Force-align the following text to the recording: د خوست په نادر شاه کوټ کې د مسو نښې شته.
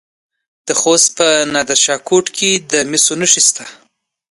د 0.67 0.69
خوست 0.79 1.07
په 1.17 1.27
نادر 1.53 1.77
شاه 1.85 1.99
کوټ 2.07 2.25
کې 2.37 2.49
د 2.71 2.73
مسو 2.89 3.13
نښې 3.19 3.41
شته. 3.47 3.65